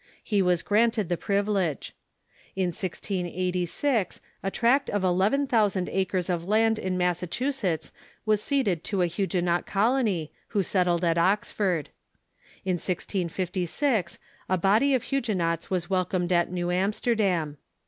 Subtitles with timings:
[0.23, 1.93] He was granted the privilege.
[2.55, 7.91] In 1686 a tract of eleven thousand acres of land in Massachusetts
[8.25, 11.89] was ceded to a Pluguenot col ony, who settled at Oxford.
[12.65, 14.17] In 1656
[14.49, 17.57] a body of Huguenots was welcomed at New Amsterdam.